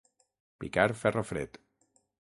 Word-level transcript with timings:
Picar 0.63 0.87
ferro 1.01 1.25
fred. 1.33 1.63